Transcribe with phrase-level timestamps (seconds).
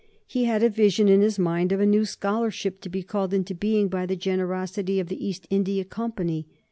[0.25, 3.53] He had a vision in his mind of a new scholarship, to be called into
[3.53, 6.47] being by the generosity of the East India Company.